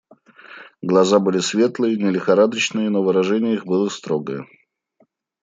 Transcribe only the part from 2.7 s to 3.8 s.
но выражение их